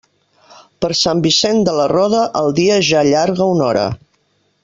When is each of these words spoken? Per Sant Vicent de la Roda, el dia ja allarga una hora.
Per 0.85 0.89
Sant 0.99 1.21
Vicent 1.25 1.61
de 1.67 1.75
la 1.81 1.85
Roda, 1.93 2.23
el 2.41 2.49
dia 2.61 2.81
ja 2.89 2.99
allarga 3.03 3.51
una 3.59 3.69
hora. 3.71 3.87